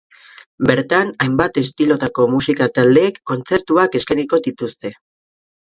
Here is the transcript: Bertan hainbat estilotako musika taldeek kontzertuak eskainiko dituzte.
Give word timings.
Bertan 0.69 1.11
hainbat 1.25 1.59
estilotako 1.63 2.25
musika 2.33 2.69
taldeek 2.79 3.21
kontzertuak 3.33 4.03
eskainiko 4.03 4.45
dituzte. 4.51 4.99